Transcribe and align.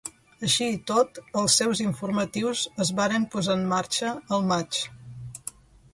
Així 0.45 0.69
i 0.75 0.79
tot, 0.91 1.19
els 1.41 1.57
seus 1.61 1.83
informatius 1.85 2.63
es 2.85 2.93
varen 3.01 3.29
posar 3.37 3.61
en 3.61 3.69
marxa 3.77 4.15
el 4.39 4.49
maig. 4.53 4.85